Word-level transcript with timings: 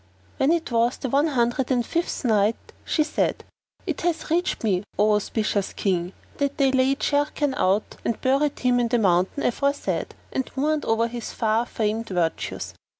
When 0.37 0.51
it 0.51 0.71
was 0.71 0.97
the 0.97 1.09
One 1.09 1.27
Hundred 1.27 1.69
and 1.69 1.85
Fifth 1.85 2.25
Night, 2.25 2.55
She 2.83 3.03
said, 3.03 3.43
It 3.85 4.01
hath 4.01 4.31
reached 4.31 4.63
me, 4.63 4.81
O 4.97 5.13
auspicious 5.13 5.73
King, 5.73 6.13
that 6.37 6.57
they 6.57 6.71
laid 6.71 7.01
Sharrkan 7.01 7.53
out 7.55 7.97
and 8.03 8.19
buried 8.19 8.57
him 8.61 8.79
in 8.79 8.87
the 8.87 8.97
mountain 8.97 9.43
aforesaid 9.43 10.15
and 10.33 10.49
mourned 10.55 10.85
over 10.85 11.07
his 11.07 11.31
far 11.33 11.67
famed 11.67 12.09
virtues. 12.09 12.73